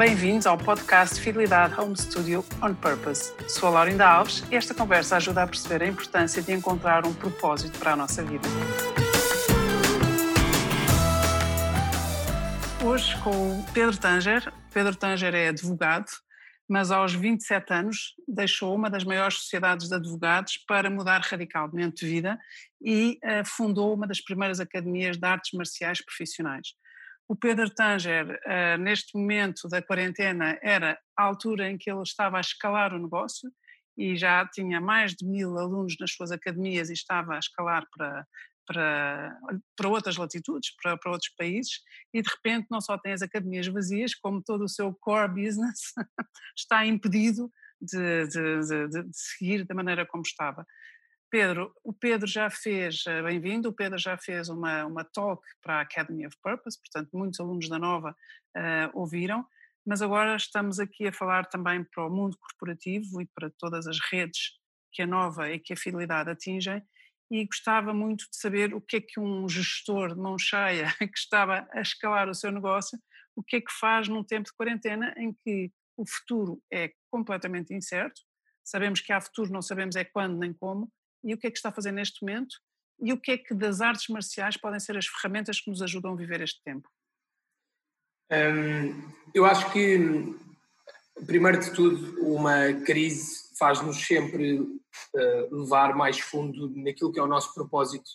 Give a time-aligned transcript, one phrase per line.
[0.00, 3.34] Bem-vindos ao podcast Fidelidade Home Studio On Purpose.
[3.46, 7.12] Sou a Laurinda Alves e esta conversa ajuda a perceber a importância de encontrar um
[7.12, 8.48] propósito para a nossa vida.
[12.82, 14.50] Hoje com o Pedro Tanger.
[14.72, 16.10] Pedro Tanger é advogado,
[16.66, 22.10] mas aos 27 anos deixou uma das maiores sociedades de advogados para mudar radicalmente de
[22.10, 22.38] vida
[22.82, 26.68] e uh, fundou uma das primeiras academias de artes marciais profissionais.
[27.30, 32.38] O Pedro Tanger, uh, neste momento da quarentena, era a altura em que ele estava
[32.38, 33.48] a escalar o negócio
[33.96, 38.26] e já tinha mais de mil alunos nas suas academias e estava a escalar para,
[38.66, 39.38] para,
[39.76, 41.74] para outras latitudes, para, para outros países,
[42.12, 45.94] e de repente não só tem as academias vazias, como todo o seu core business
[46.58, 47.48] está impedido
[47.80, 50.66] de, de, de, de seguir da maneira como estava.
[51.30, 55.76] Pedro, o Pedro já fez, eh, bem-vindo, o Pedro já fez uma, uma talk para
[55.76, 58.16] a Academy of Purpose, portanto muitos alunos da Nova
[58.56, 59.46] uh, ouviram,
[59.86, 63.98] mas agora estamos aqui a falar também para o mundo corporativo e para todas as
[64.10, 64.58] redes
[64.92, 66.82] que a Nova e que a Fidelidade atingem.
[67.30, 71.18] E gostava muito de saber o que é que um gestor de mão cheia que
[71.18, 72.98] estava a escalar o seu negócio,
[73.36, 77.72] o que é que faz num tempo de quarentena em que o futuro é completamente
[77.72, 78.20] incerto,
[78.64, 80.90] sabemos que há futuro, não sabemos é quando nem como,
[81.22, 82.56] e o que é que está a fazer neste momento
[83.02, 86.12] e o que é que das artes marciais podem ser as ferramentas que nos ajudam
[86.12, 86.88] a viver este tempo?
[88.30, 89.98] Hum, eu acho que,
[91.26, 97.26] primeiro de tudo, uma crise faz-nos sempre uh, levar mais fundo naquilo que é o
[97.26, 98.08] nosso propósito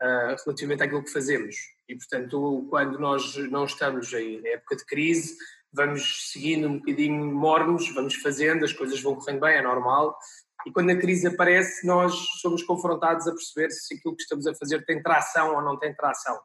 [0.00, 1.56] uh, relativamente àquilo que fazemos.
[1.88, 5.36] E, portanto, quando nós não estamos em época de crise,
[5.72, 10.16] vamos seguindo um bocadinho mornos, vamos fazendo, as coisas vão correndo bem, é normal,
[10.66, 14.54] e quando a crise aparece, nós somos confrontados a perceber se aquilo que estamos a
[14.54, 16.38] fazer tem tração ou não tem tração.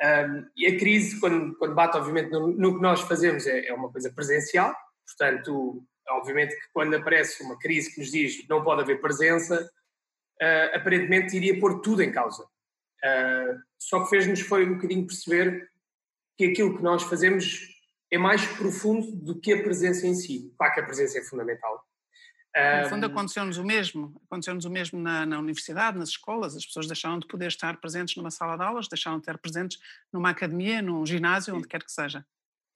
[0.00, 3.74] Um, e a crise, quando, quando bate, obviamente, no, no que nós fazemos, é, é,
[3.74, 4.74] uma coisa presencial,
[5.06, 9.68] portanto, obviamente que quando aparece uma crise que nos diz não pode haver presença,
[10.40, 12.44] uh, aparentemente iria pôr tudo em causa.
[12.44, 15.68] Uh, só que fez-nos foi um bocadinho perceber
[16.36, 17.68] que aquilo que nós fazemos
[18.10, 20.52] é mais profundo do que a presença em si.
[20.56, 21.84] Claro que a presença é fundamental,
[22.82, 26.86] no fundo aconteceu-nos o mesmo, aconteceu-nos o mesmo na, na, universidade, nas escolas, as pessoas
[26.86, 29.78] deixaram de poder estar presentes numa sala de aulas, deixaram de estar presentes
[30.12, 32.24] numa academia, num ginásio, onde quer que seja.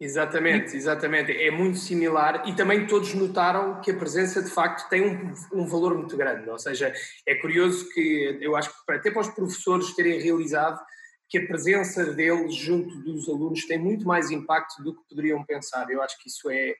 [0.00, 5.00] Exatamente, exatamente, é muito similar e também todos notaram que a presença de facto tem
[5.00, 6.92] um, um valor muito grande, ou seja,
[7.25, 10.81] é curioso que eu acho que até para os professores terem realizado
[11.28, 15.88] que a presença deles junto dos alunos tem muito mais impacto do que poderiam pensar,
[15.88, 16.75] eu acho que isso é,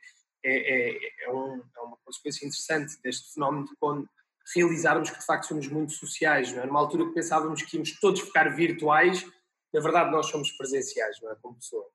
[0.45, 4.09] é, é, é, um, é, uma consequência interessante deste fenómeno de quando
[4.55, 6.67] realizarmos que de facto somos muito sociais, não é?
[6.67, 9.25] Numa altura que pensávamos que íamos todos ficar virtuais,
[9.73, 11.37] na verdade nós somos presenciais, não é?
[11.41, 11.89] Como pessoa.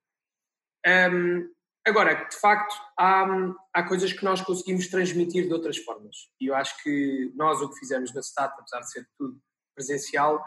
[0.86, 1.50] Um,
[1.86, 3.26] agora, de facto, há,
[3.74, 6.16] há coisas que nós conseguimos transmitir de outras formas.
[6.40, 9.38] E eu acho que nós o que fizemos na STAT, apesar de ser tudo
[9.74, 10.42] presencial,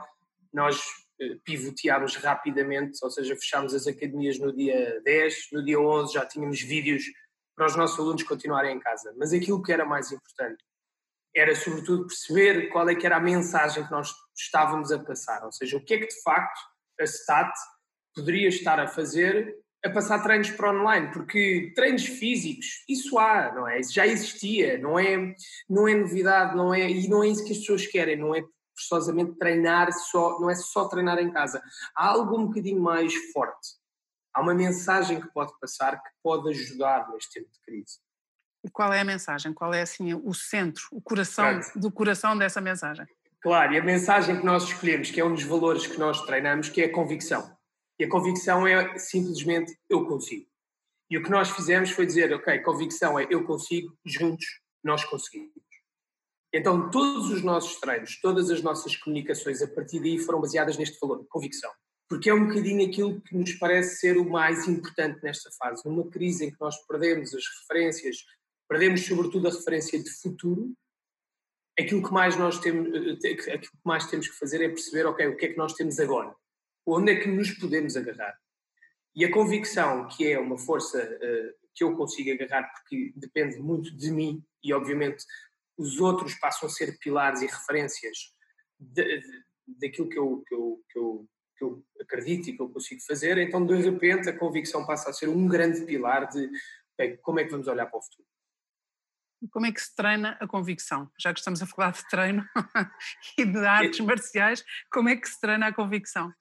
[0.52, 0.82] nós
[1.22, 6.26] eh, pivoteámos rapidamente, ou seja, fechámos as academias no dia 10, no dia 11 já
[6.26, 7.04] tínhamos vídeos
[7.62, 9.14] para os nossos alunos continuarem em casa.
[9.16, 10.64] Mas aquilo que era mais importante
[11.36, 15.46] era, sobretudo, perceber qual é que era a mensagem que nós estávamos a passar.
[15.46, 16.60] Ou seja, o que é que, de facto,
[17.00, 17.54] a STAT
[18.16, 19.56] poderia estar a fazer
[19.86, 23.80] a passar treinos para online, porque treinos físicos, isso há, não é?
[23.80, 25.36] Isso já existia, não é,
[25.70, 28.44] não é novidade, não é, e não é isso que as pessoas querem, não é
[28.76, 31.62] forçosamente treinar só, não é só treinar em casa.
[31.96, 33.81] Há algo um bocadinho mais forte
[34.34, 38.00] há uma mensagem que pode passar que pode ajudar neste tempo de crise.
[38.64, 39.54] E qual é a mensagem?
[39.54, 43.06] Qual é assim o centro, o coração do coração dessa mensagem?
[43.42, 46.70] Claro, e a mensagem que nós escolhemos, que é um dos valores que nós treinamos,
[46.70, 47.58] que é a convicção.
[48.00, 50.46] E a convicção é simplesmente eu consigo.
[51.10, 54.46] E o que nós fizemos foi dizer, ok, convicção é eu consigo, juntos
[54.84, 55.52] nós conseguimos.
[56.54, 61.00] Então todos os nossos treinos, todas as nossas comunicações a partir daí foram baseadas neste
[61.00, 61.72] valor, convicção
[62.12, 65.82] porque é um bocadinho aquilo que nos parece ser o mais importante nesta fase.
[65.86, 68.26] Numa crise em que nós perdemos as referências,
[68.68, 70.76] perdemos sobretudo a referência de futuro,
[71.80, 75.26] aquilo que mais nós temos, eh, aquilo que mais temos que fazer é perceber, ok,
[75.26, 76.36] o que é que nós temos agora?
[76.86, 78.38] Onde é que nos podemos agarrar?
[79.16, 83.96] E a convicção que é uma força uh, que eu consigo agarrar porque depende muito
[83.96, 85.24] de mim e obviamente
[85.78, 88.18] os outros passam a ser pilares e referências
[89.80, 91.30] daquilo que eu, que eu, que eu
[91.62, 95.14] que eu acredito e que eu consigo fazer, então de repente a convicção passa a
[95.14, 96.50] ser um grande pilar de
[96.98, 98.28] bem, como é que vamos olhar para o futuro.
[99.52, 101.10] Como é que se treina a convicção?
[101.20, 102.44] Já que estamos a falar de treino
[103.38, 106.32] e de artes marciais, como é que se treina a convicção?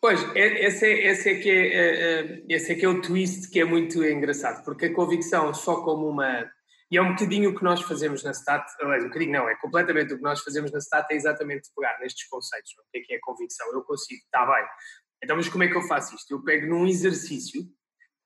[0.00, 3.02] Pois, é, esse é, esse, é que é, é, é, esse é que é o
[3.02, 6.50] twist que é muito engraçado, porque a convicção só como uma...
[6.90, 9.54] E é um bocadinho o que nós fazemos na STAT, aliás, um bocadinho não, é
[9.56, 13.02] completamente o que nós fazemos na STAT, é exatamente pegar nestes conceitos, o que é
[13.02, 14.66] que é convicção, eu consigo, está bem.
[15.22, 16.30] Então, mas como é que eu faço isto?
[16.32, 17.62] Eu pego num exercício,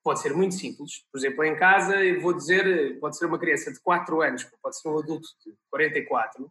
[0.02, 3.72] pode ser muito simples, por exemplo, em casa, eu vou dizer, pode ser uma criança
[3.72, 6.50] de 4 anos, pode ser um adulto de 44,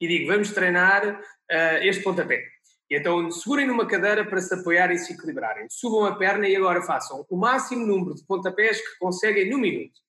[0.00, 2.42] e digo, vamos treinar uh, este pontapé
[2.90, 5.66] e então segurem numa cadeira para se apoiarem e se equilibrarem.
[5.70, 10.03] Subam a perna e agora façam o máximo número de pontapés que conseguem no minuto.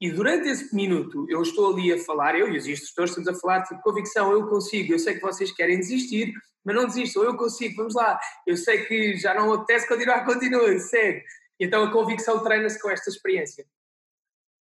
[0.00, 3.40] E durante esse minuto eu estou ali a falar, eu e os instrutores estamos a
[3.40, 6.32] falar de convicção, eu consigo, eu sei que vocês querem desistir,
[6.64, 8.18] mas não desistam, eu consigo, vamos lá.
[8.46, 11.24] Eu sei que já não apetece continuar, continuem, segue.
[11.58, 13.64] Então a convicção treina-se com esta experiência.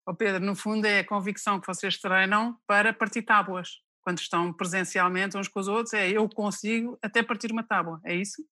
[0.07, 4.51] Oh Pedro, no fundo é a convicção que vocês treinam para partir tábuas quando estão
[4.55, 8.43] presencialmente uns com os outros, é eu consigo até partir uma tábua, é isso?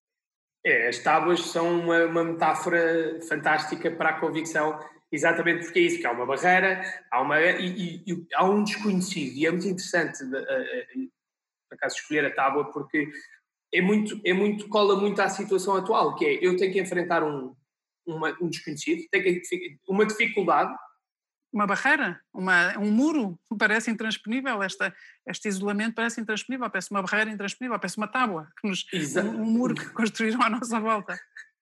[0.62, 4.78] É, as tábuas são uma, uma metáfora fantástica para a convicção,
[5.10, 8.64] exatamente porque é isso, que há uma barreira, há, uma, e, e, e há um
[8.64, 11.10] desconhecido, e é muito interessante, uh, uh,
[11.68, 13.10] por acaso, escolher a tábua, porque
[13.72, 17.22] é muito, é muito, cola muito à situação atual, que é, eu tenho que enfrentar
[17.22, 17.54] um,
[18.06, 20.74] uma, um desconhecido, tenho que, uma dificuldade,
[21.52, 24.94] uma barreira, uma, um muro, parece intransponível, esta,
[25.26, 28.84] este isolamento parece intransponível, parece uma barreira intransponível, parece uma tábua, que nos,
[29.16, 31.18] um, um, muro que construíram à nossa volta.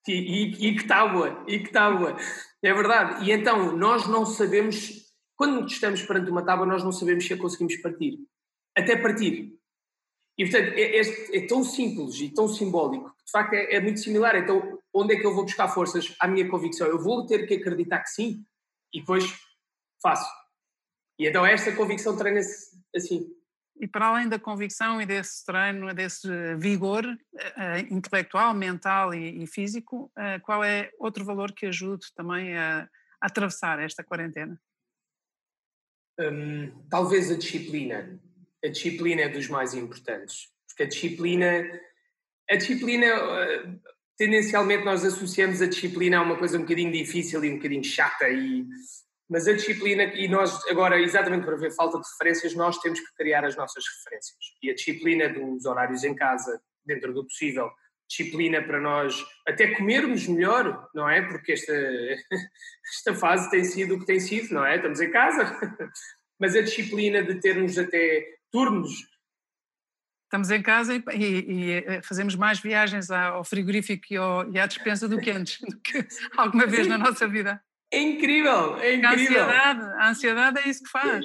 [0.06, 2.16] E, e, e que tábua, e que tábua,
[2.62, 3.24] é verdade.
[3.24, 7.38] E então, nós não sabemos, quando estamos perante uma tábua, nós não sabemos se a
[7.38, 8.18] conseguimos partir,
[8.76, 9.54] até partir.
[10.36, 13.80] E portanto, é, é, é tão simples e tão simbólico, que de facto é, é
[13.80, 14.36] muito similar.
[14.36, 16.86] Então, onde é que eu vou buscar forças à minha convicção?
[16.86, 18.44] Eu vou ter que acreditar que sim,
[18.92, 19.24] e depois
[20.02, 20.28] faço.
[21.18, 23.26] E então esta convicção treina-se assim.
[23.80, 29.46] E para além da convicção e desse treino, desse vigor uh, intelectual, mental e, e
[29.46, 32.88] físico, uh, qual é outro valor que ajude também a,
[33.20, 34.60] a atravessar esta quarentena?
[36.20, 38.20] Um, talvez a disciplina.
[38.64, 40.48] A disciplina é dos mais importantes.
[40.68, 41.64] Porque a disciplina.
[42.48, 43.06] A disciplina.
[43.06, 43.80] Uh,
[44.16, 48.28] tendencialmente nós associamos a disciplina a uma coisa um bocadinho difícil e um bocadinho chata
[48.28, 48.64] e
[49.28, 53.14] mas a disciplina, e nós agora, exatamente por haver falta de referências, nós temos que
[53.16, 54.38] criar as nossas referências.
[54.62, 57.70] E a disciplina dos horários em casa, dentro do possível,
[58.08, 61.22] disciplina para nós até comermos melhor, não é?
[61.22, 61.72] Porque esta,
[62.96, 64.76] esta fase tem sido o que tem sido, não é?
[64.76, 65.58] Estamos em casa.
[66.38, 68.92] Mas a disciplina de termos até turnos.
[70.24, 74.58] Estamos em casa e, e, e eh, fazemos mais viagens ao frigorífico e, ao, e
[74.58, 76.06] à despensa do que antes, do que
[76.36, 76.88] alguma vez Sim.
[76.88, 77.62] na nossa vida.
[77.94, 79.42] É incrível, é incrível.
[79.42, 81.24] A ansiedade, a ansiedade é isso que faz.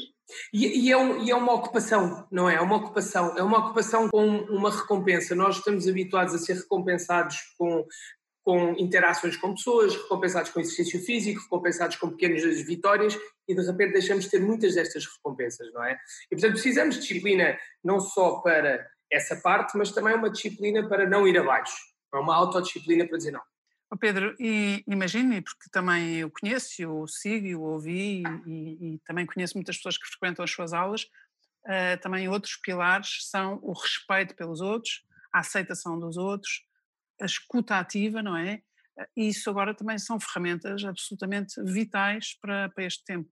[0.54, 2.56] E, e, é um, e, é uma ocupação, não é?
[2.56, 5.36] É uma ocupação, é uma ocupação com uma recompensa.
[5.36, 7.86] Nós estamos habituados a ser recompensados com,
[8.44, 13.18] com interações com pessoas, recompensados com exercício físico, recompensados com pequenas vitórias
[13.48, 15.98] e de repente deixamos de ter muitas destas recompensas, não é?
[16.32, 21.10] E portanto precisamos de disciplina não só para essa parte, mas também uma disciplina para
[21.10, 21.76] não ir abaixo.
[22.14, 23.42] É uma autodisciplina para dizer não,
[23.92, 29.26] Oh Pedro, e imagine, porque também eu conheço, eu sigo, eu ouvi e, e, também
[29.26, 31.04] conheço muitas pessoas que frequentam as suas aulas,
[31.66, 35.04] uh, também outros pilares são o respeito pelos outros,
[35.34, 36.62] a aceitação dos outros,
[37.20, 38.62] a escuta ativa, não é?
[39.18, 43.30] E isso agora também são ferramentas absolutamente vitais para, para este tempo.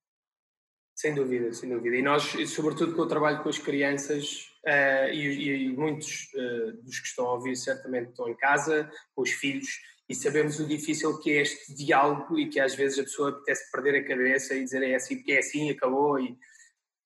[0.96, 1.96] Sem dúvida, sem dúvida.
[1.96, 7.00] E nós, sobretudo com o trabalho com as crianças, uh, e, e, muitos uh, dos
[7.00, 9.68] que estão a ouvir certamente estão em casa, com os filhos,
[10.10, 13.70] e sabemos o difícil que é este diálogo e que às vezes a pessoa apetece
[13.72, 16.18] perder a cabeça e dizer é assim porque é assim, acabou.
[16.20, 16.38] E,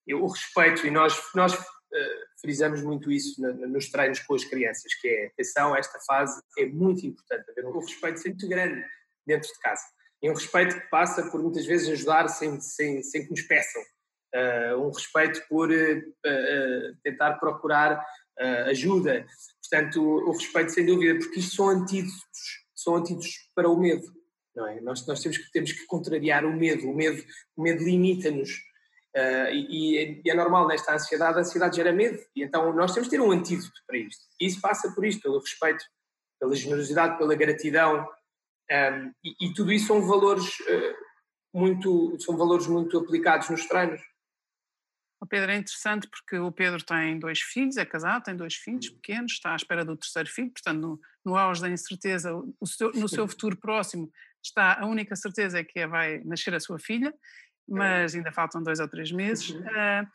[0.06, 1.60] e o respeito e nós, nós uh,
[2.40, 7.06] frisamos muito isso nos treinos com as crianças, que é atenção, esta fase é muito
[7.06, 8.86] importante, haver um respeito muito grande
[9.26, 9.84] dentro de casa.
[10.22, 13.82] E um respeito que passa por muitas vezes ajudar sem, sem, sem que nos peçam,
[13.82, 18.04] uh, um respeito por uh, tentar procurar
[18.66, 19.24] ajuda,
[19.62, 24.06] portanto o, o respeito sem dúvida, porque isto são antídotos são antídotos para o medo.
[24.56, 24.82] Não é?
[24.82, 27.24] Nós, nós temos, que, temos que contrariar o medo, o medo,
[27.56, 28.52] o medo limita-nos.
[29.16, 33.10] Uh, e, e, é normal nesta ansiedade, a ansiedade gera medo, e então nós temos
[33.10, 34.22] que ter um antídoto para isto.
[34.40, 35.84] E isso passa por isto, pelo respeito,
[36.40, 38.08] pela generosidade, pela gratidão,
[38.72, 40.96] um, e, e, tudo isso são valores uh,
[41.54, 44.02] muito, são valores muito aplicados nos treinos.
[45.22, 48.88] O Pedro é interessante porque o Pedro tem dois filhos, é casado, tem dois filhos
[48.88, 48.96] uhum.
[48.96, 52.32] pequenos, está à espera do terceiro filho, portanto, no, no auge da incerteza,
[52.66, 54.12] seu, no seu futuro próximo,
[54.44, 57.14] está a única certeza é que vai nascer a sua filha,
[57.70, 59.52] mas ainda faltam dois ou três meses.
[59.52, 60.08] Uh,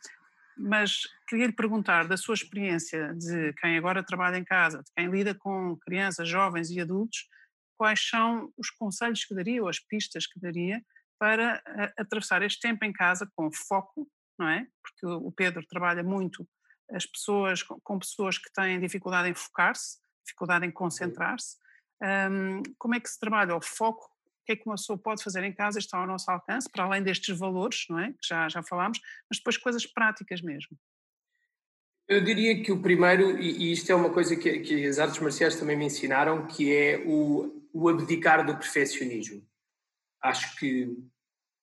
[0.57, 5.09] mas queria lhe perguntar da sua experiência de quem agora trabalha em casa, de quem
[5.09, 7.29] lida com crianças, jovens e adultos,
[7.77, 10.83] quais são os conselhos que daria ou as pistas que daria
[11.19, 14.67] para uh, atravessar este tempo em casa com foco, não é?
[14.81, 16.47] Porque o Pedro trabalha muito
[16.91, 21.57] as pessoas com pessoas que têm dificuldade em focar-se, dificuldade em concentrar-se.
[22.01, 24.05] Um, como é que se trabalha o foco?
[24.05, 26.85] O que é que uma pessoa pode fazer em casa está ao nosso alcance, para
[26.85, 28.11] além destes valores, não é?
[28.11, 30.77] Que já, já falámos, mas depois coisas práticas mesmo.
[32.07, 35.57] Eu diria que o primeiro, e isto é uma coisa que, que as artes marciais
[35.57, 39.45] também me ensinaram, que é o, o abdicar do perfeccionismo.
[40.21, 40.97] Acho que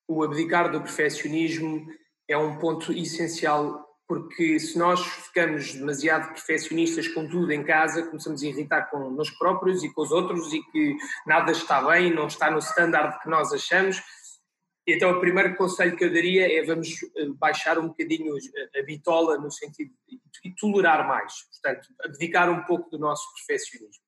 [0.06, 1.86] o abdicar do perfeccionismo
[2.28, 8.42] é um ponto essencial porque se nós ficamos demasiado perfeccionistas com tudo em casa, começamos
[8.42, 12.26] a irritar com nós próprios e com os outros e que nada está bem, não
[12.26, 14.02] está no standard que nós achamos.
[14.86, 18.34] Então, o primeiro conselho que eu daria é vamos eh, baixar um bocadinho
[18.78, 24.04] a bitola no sentido de tolerar mais, portanto, abdicar um pouco do nosso perfeccionismo.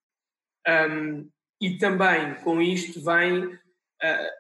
[0.69, 4.31] Um, e também com isto vem uh,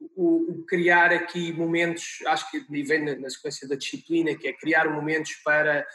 [0.00, 4.52] o, o, criar aqui momentos, acho que vem na, na, sequência da disciplina, que é
[4.52, 5.86] criar momentos para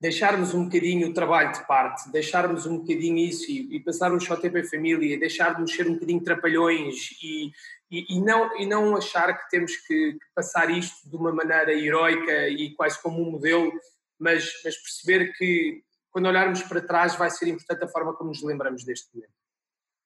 [0.00, 4.36] deixarmos um bocadinho o trabalho de parte, deixarmos um bocadinho isso e, e passarmos só
[4.36, 7.50] tempo em família, deixarmos ser um bocadinho trapalhões e,
[7.90, 11.72] e, e, não, e não achar que temos que, que, passar isto de uma maneira
[11.72, 13.72] heroica e quase como um modelo,
[14.18, 18.42] mas, mas perceber que quando olharmos para trás vai ser importante a forma como nos
[18.42, 19.45] lembramos deste momento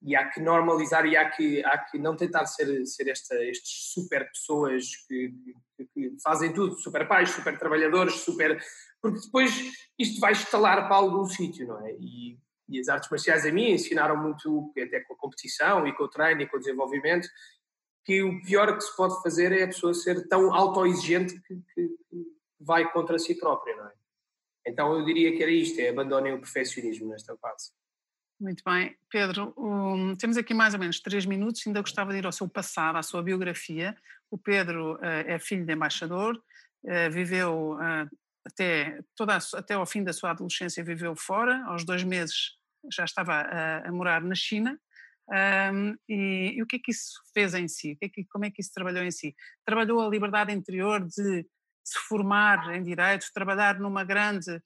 [0.02, 3.92] e há que normalizar e há que, há que não tentar ser, ser esta, estes
[3.92, 5.34] super pessoas que,
[5.76, 8.62] que, que, fazem tudo, super pais, super trabalhadores, super.
[9.00, 9.52] Porque depois
[9.98, 11.92] isto vai estalar para algum sítio, não é?
[11.98, 12.38] E,
[12.68, 16.08] e, as artes marciais a mim ensinaram muito, até com a competição e com o
[16.08, 17.28] treino e com o desenvolvimento,
[18.04, 21.90] que o pior que se pode fazer é a pessoa ser tão autoexigente que, que,
[22.58, 23.92] vai contra si própria, não é?
[24.66, 27.72] Então eu diria que era isto, é abandonem o perfeccionismo nesta fase.
[28.40, 28.96] Muito bem.
[29.10, 32.48] Pedro, um, temos aqui mais ou menos três minutos, ainda gostava de ir ao seu
[32.48, 33.94] passado, à sua biografia.
[34.30, 38.08] O Pedro uh, é filho de embaixador, uh, viveu uh,
[38.42, 42.56] até, toda a, até ao fim da sua adolescência viveu fora, aos dois meses
[42.90, 44.80] já estava a, a morar na China.
[45.28, 47.98] Um, e, e, o que é que isso fez em si?
[48.00, 49.36] É que, como é que isso trabalhou em si?
[49.66, 51.46] Trabalhou a liberdade interior de
[51.84, 54.60] se formar em direito, trabalhar numa grande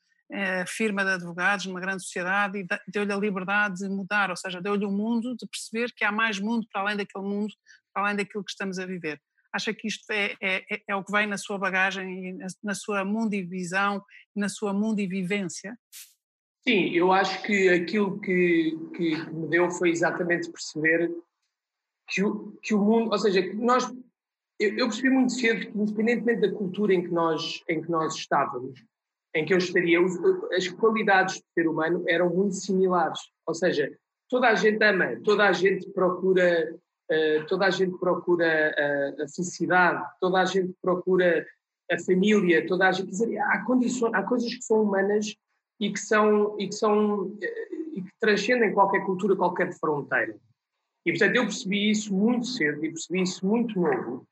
[0.66, 4.84] firma de advogados numa grande sociedade e deu-lhe a liberdade de mudar, ou seja, deu-lhe
[4.84, 7.52] o um mundo de perceber que há mais mundo para além daquele mundo,
[7.92, 9.20] para além daquilo que estamos a viver.
[9.52, 13.04] Acha que isto é, é, é, é o que vem na sua bagagem, na, sua
[13.04, 14.02] mundivisão,
[14.34, 15.78] na sua mundivivência?
[16.66, 21.08] Sim, eu acho que aquilo que, que me deu foi exatamente perceber
[22.08, 23.84] que o, que o mundo, ou seja, que nós,
[24.58, 28.14] eu, eu percebi muito cedo que independentemente da cultura em que nós, em que nós
[28.16, 28.82] estávamos,
[29.34, 29.98] em que eu estaria,
[30.56, 33.18] as qualidades do ser humano eram muito similares.
[33.46, 33.90] Ou seja,
[34.30, 36.72] toda a gente ama, toda a gente procura,
[37.10, 41.44] uh, toda a gente procura a, a, felicidade, toda a gente procura
[41.90, 43.06] a família, toda a gente.
[43.06, 45.34] Quer dizer, há, condições, há coisas que são humanas
[45.80, 47.36] e que são e que são
[47.92, 50.36] e que transcendem qualquer cultura, qualquer fronteira.
[51.04, 54.26] E portanto eu percebi isso muito cedo e percebi isso muito novo.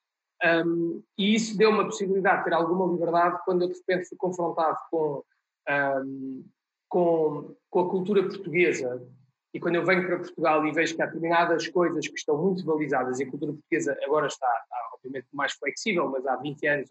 [0.44, 4.18] Um, e isso deu uma possibilidade de ter alguma liberdade quando eu de repente fui
[4.18, 5.22] confrontado com,
[5.70, 6.44] um,
[6.88, 9.06] com, com a cultura portuguesa.
[9.54, 12.64] E quando eu venho para Portugal e vejo que há determinadas coisas que estão muito
[12.64, 16.88] balizadas, e a cultura portuguesa agora está, está obviamente mais flexível, mas há 20 anos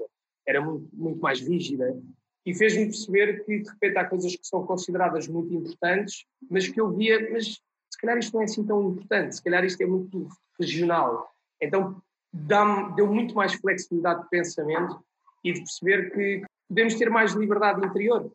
[0.47, 1.99] era muito, muito mais rígida,
[2.45, 6.79] e fez-me perceber que de repente há coisas que são consideradas muito importantes, mas que
[6.79, 9.85] eu via, mas se calhar isto não é assim tão importante, se calhar isto é
[9.85, 10.27] muito
[10.59, 11.31] regional.
[11.61, 12.01] Então
[12.33, 15.03] deu muito mais flexibilidade de pensamento
[15.43, 18.31] e de perceber que podemos ter mais liberdade interior.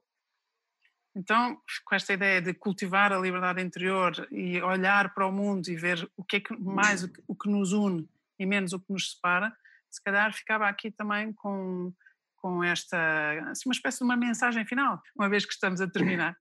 [1.15, 5.75] Então, com esta ideia de cultivar a liberdade interior e olhar para o mundo e
[5.75, 8.07] ver o que é que mais o que, nos une
[8.39, 9.51] e menos o que nos separa,
[9.91, 11.91] se calhar ficava aqui também com,
[12.37, 16.37] com esta, assim, uma espécie de uma mensagem final, uma vez que estamos a terminar.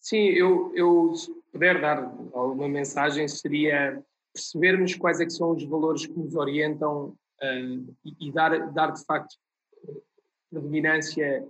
[0.00, 1.98] Sim, eu, eu se puder dar
[2.34, 8.28] alguma mensagem seria percebermos quais é que são os valores que nos orientam uh, e,
[8.28, 9.36] e, dar, dar de facto
[10.50, 11.44] predominância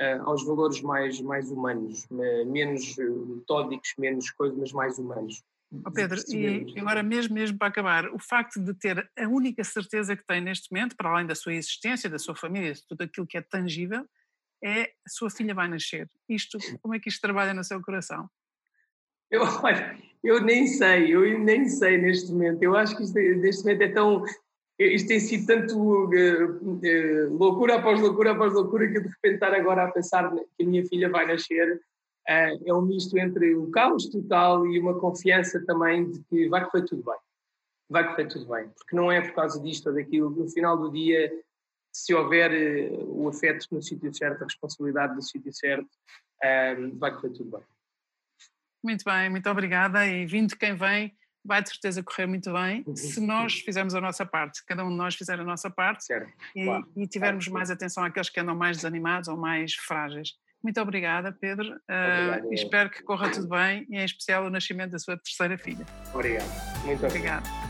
[0.00, 2.06] uh, aos valores mais, mais humanos,
[2.46, 5.42] menos metódicos, menos coisas, mas mais humanos.
[5.86, 10.16] Oh Pedro, e agora mesmo, mesmo para acabar, o facto de ter a única certeza
[10.16, 13.26] que tem neste momento, para além da sua existência, da sua família, de tudo aquilo
[13.26, 14.04] que é tangível,
[14.62, 16.10] é a sua filha vai nascer.
[16.28, 18.28] Isto, como é que isto trabalha no seu coração?
[19.30, 22.62] Eu, olha, eu nem sei, eu nem sei neste momento.
[22.62, 24.24] Eu acho que isto, neste momento é tão.
[24.78, 29.54] isto tem sido tanto uh, uh, loucura após loucura após loucura que de repente estar
[29.54, 33.70] agora a pensar que a minha filha vai nascer uh, é um misto entre o
[33.70, 37.18] caos total e uma confiança também de que vai correr tudo bem.
[37.88, 40.30] Vai correr tudo bem, porque não é por causa disto ou daquilo.
[40.30, 41.32] No final do dia,
[41.92, 42.52] se houver
[43.08, 45.88] o afeto no sítio certo, a responsabilidade no sítio certo,
[46.94, 47.66] vai correr tudo bem.
[48.82, 50.06] Muito bem, muito obrigada.
[50.06, 52.96] E vindo quem vem, vai de certeza correr muito bem uhum.
[52.96, 56.06] se nós fizermos a nossa parte, cada um de nós fizer a nossa parte
[56.54, 57.54] e, claro, e, tivermos claro.
[57.58, 60.34] mais atenção àqueles que andam mais desanimados ou mais frágeis.
[60.62, 61.72] Muito obrigada, Pedro.
[61.72, 65.86] Uh, espero que corra tudo bem e, em especial, o nascimento da sua terceira filha.
[66.12, 66.84] Obrigado.
[66.84, 67.69] Muito obrigado.